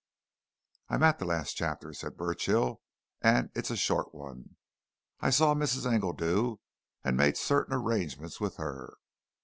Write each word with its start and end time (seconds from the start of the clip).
"I'm 0.89 1.03
at 1.03 1.19
the 1.19 1.25
last 1.25 1.53
chapter," 1.53 1.93
said 1.93 2.17
Burchill. 2.17 2.81
"And 3.21 3.51
it's 3.53 3.69
a 3.69 3.75
short 3.77 4.15
one. 4.15 4.55
I 5.19 5.29
saw 5.29 5.53
Mrs. 5.53 5.85
Engledew 5.85 6.57
and 7.03 7.15
made 7.15 7.37
certain 7.37 7.75
arrangements 7.75 8.39
with 8.39 8.55
her. 8.55 8.95